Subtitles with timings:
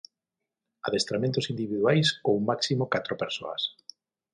[0.87, 3.61] Adestramentos individuais ou máximo catro persoas.